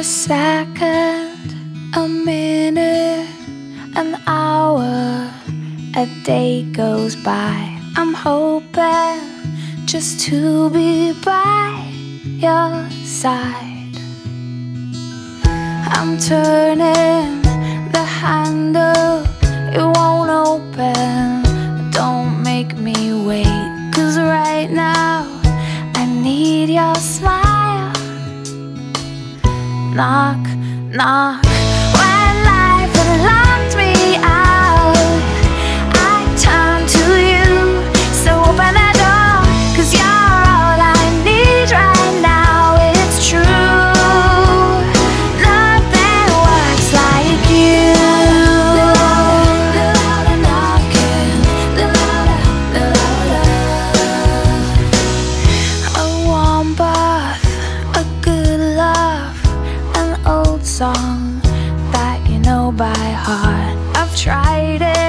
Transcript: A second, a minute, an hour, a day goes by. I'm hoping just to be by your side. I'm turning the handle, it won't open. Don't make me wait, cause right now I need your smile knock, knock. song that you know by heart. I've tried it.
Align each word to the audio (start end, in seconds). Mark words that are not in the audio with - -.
A 0.00 0.02
second, 0.02 1.54
a 1.94 2.08
minute, 2.08 3.28
an 3.94 4.18
hour, 4.26 5.30
a 5.94 6.06
day 6.24 6.62
goes 6.72 7.14
by. 7.16 7.78
I'm 7.98 8.14
hoping 8.14 9.20
just 9.84 10.20
to 10.20 10.70
be 10.70 11.12
by 11.22 11.92
your 12.22 12.88
side. 13.04 13.94
I'm 15.94 16.16
turning 16.16 17.42
the 17.92 18.04
handle, 18.22 19.22
it 19.76 19.84
won't 19.98 20.30
open. 20.30 21.42
Don't 21.90 22.42
make 22.42 22.74
me 22.78 23.12
wait, 23.12 23.92
cause 23.94 24.16
right 24.16 24.70
now 24.70 25.28
I 25.94 26.06
need 26.06 26.70
your 26.70 26.94
smile 26.94 27.59
knock, 30.00 30.40
knock. 30.96 31.49
song 60.80 61.38
that 61.92 62.26
you 62.26 62.38
know 62.38 62.72
by 62.72 62.96
heart. 63.26 63.76
I've 63.94 64.16
tried 64.16 64.80
it. 64.80 64.99